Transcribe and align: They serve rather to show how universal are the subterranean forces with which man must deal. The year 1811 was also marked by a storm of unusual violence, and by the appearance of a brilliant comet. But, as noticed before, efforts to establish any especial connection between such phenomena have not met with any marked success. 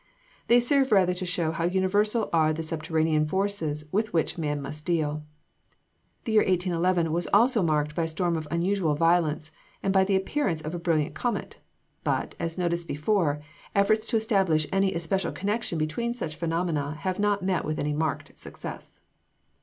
They 0.47 0.59
serve 0.59 0.91
rather 0.91 1.13
to 1.13 1.27
show 1.27 1.51
how 1.51 1.65
universal 1.65 2.27
are 2.33 2.53
the 2.53 2.63
subterranean 2.63 3.27
forces 3.27 3.85
with 3.91 4.13
which 4.13 4.35
man 4.35 4.59
must 4.59 4.83
deal. 4.83 5.21
The 6.23 6.31
year 6.31 6.41
1811 6.41 7.11
was 7.11 7.27
also 7.31 7.61
marked 7.61 7.93
by 7.93 8.05
a 8.05 8.07
storm 8.07 8.35
of 8.35 8.47
unusual 8.49 8.95
violence, 8.95 9.51
and 9.83 9.93
by 9.93 10.03
the 10.03 10.15
appearance 10.15 10.63
of 10.63 10.73
a 10.73 10.79
brilliant 10.79 11.13
comet. 11.13 11.57
But, 12.03 12.33
as 12.39 12.57
noticed 12.57 12.87
before, 12.87 13.43
efforts 13.75 14.07
to 14.07 14.15
establish 14.17 14.65
any 14.73 14.91
especial 14.95 15.31
connection 15.33 15.77
between 15.77 16.15
such 16.15 16.35
phenomena 16.35 16.95
have 17.01 17.19
not 17.19 17.43
met 17.43 17.63
with 17.63 17.77
any 17.77 17.93
marked 17.93 18.35
success. 18.39 19.01